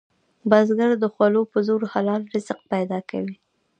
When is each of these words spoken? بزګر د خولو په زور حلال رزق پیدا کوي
بزګر 0.49 0.91
د 0.99 1.05
خولو 1.13 1.41
په 1.51 1.59
زور 1.67 1.81
حلال 1.93 2.21
رزق 2.33 2.59
پیدا 2.73 2.99
کوي 3.09 3.35